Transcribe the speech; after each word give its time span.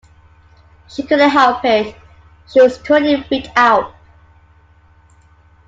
She 0.87 1.03
couldn't 1.03 1.29
help 1.29 1.63
it, 1.63 1.95
she 2.51 2.59
was 2.59 2.79
totally 2.79 3.21
freaked 3.21 3.51
out. 3.55 3.93